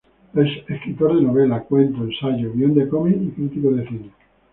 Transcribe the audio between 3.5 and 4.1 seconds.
de cine.